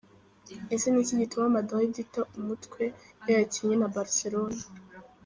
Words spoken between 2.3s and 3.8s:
umutwe iyo yakinye